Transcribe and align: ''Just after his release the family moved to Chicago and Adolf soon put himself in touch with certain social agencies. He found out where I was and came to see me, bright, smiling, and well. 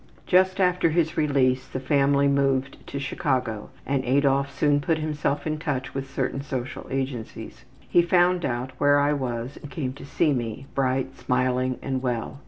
''Just 0.25 0.59
after 0.59 0.89
his 0.89 1.15
release 1.15 1.67
the 1.67 1.79
family 1.79 2.27
moved 2.27 2.75
to 2.87 2.97
Chicago 2.99 3.69
and 3.85 4.03
Adolf 4.03 4.49
soon 4.51 4.81
put 4.81 4.97
himself 4.97 5.45
in 5.45 5.59
touch 5.59 5.93
with 5.93 6.09
certain 6.09 6.41
social 6.41 6.87
agencies. 6.89 7.65
He 7.87 8.01
found 8.01 8.43
out 8.43 8.71
where 8.79 8.97
I 8.97 9.13
was 9.13 9.59
and 9.61 9.69
came 9.69 9.93
to 9.93 10.05
see 10.07 10.33
me, 10.33 10.65
bright, 10.73 11.15
smiling, 11.19 11.77
and 11.83 12.01
well. 12.01 12.39